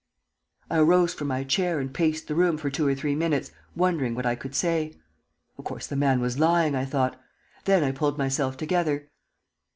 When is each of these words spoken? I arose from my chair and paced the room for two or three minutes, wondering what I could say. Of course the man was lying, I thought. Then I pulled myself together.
I 0.67 0.79
arose 0.79 1.13
from 1.13 1.27
my 1.27 1.43
chair 1.43 1.79
and 1.79 1.93
paced 1.93 2.27
the 2.27 2.33
room 2.33 2.57
for 2.57 2.71
two 2.71 2.87
or 2.87 2.95
three 2.95 3.13
minutes, 3.13 3.51
wondering 3.75 4.15
what 4.15 4.25
I 4.25 4.33
could 4.33 4.55
say. 4.55 4.95
Of 5.59 5.65
course 5.65 5.85
the 5.85 5.95
man 5.95 6.19
was 6.19 6.39
lying, 6.39 6.73
I 6.75 6.85
thought. 6.85 7.21
Then 7.65 7.83
I 7.83 7.91
pulled 7.91 8.17
myself 8.17 8.57
together. 8.57 9.11